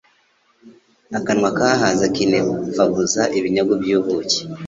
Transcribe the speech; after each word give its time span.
Akanwa 1.17 1.49
kahaze 1.57 2.05
kinemfaguza 2.15 3.21
ibinyagu 3.37 3.73
by’ubuki 3.81 4.39